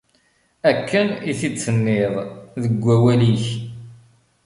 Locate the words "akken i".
0.69-1.31